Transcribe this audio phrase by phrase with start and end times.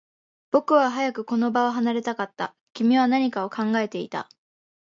[0.49, 2.55] 僕は早くこの場を離れたかった。
[2.73, 4.29] 君は何かを考えていた。